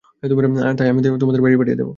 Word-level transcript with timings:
তাই 0.77 0.87
আমি 0.89 0.99
তোমাদের 1.19 1.41
বাড়ি 1.41 1.55
পাঠিয়ে 1.57 1.75
দেবো। 1.75 1.89